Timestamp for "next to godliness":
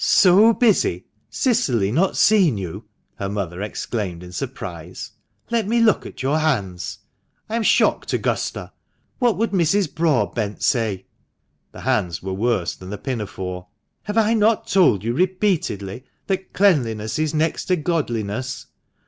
17.35-18.65